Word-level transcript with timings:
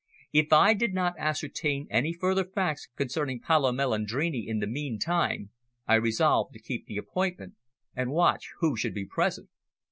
If 0.33 0.51
I 0.51 0.73
did 0.73 0.95
not 0.95 1.13
ascertain 1.19 1.85
any 1.91 2.11
further 2.11 2.43
facts 2.43 2.87
concerning 2.95 3.39
Paolo 3.39 3.71
Melandrini 3.71 4.47
in 4.47 4.57
the 4.57 4.65
meantime, 4.65 5.51
I 5.85 5.93
resolved 5.93 6.53
to 6.53 6.59
keep 6.59 6.87
the 6.87 6.97
appointment 6.97 7.53
and 7.95 8.09
watch 8.09 8.49
who 8.61 8.75
should 8.75 8.95
be 8.95 9.05
present. 9.05 9.49